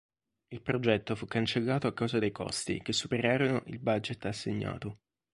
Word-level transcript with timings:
Il 0.47 0.63
progetto 0.63 1.15
fu 1.15 1.27
cancellato 1.27 1.85
a 1.85 1.93
causa 1.93 2.17
dei 2.17 2.31
costi 2.31 2.81
che 2.81 2.91
superarono 2.91 3.61
il 3.67 3.77
budget 3.77 4.25
assegnato. 4.25 4.97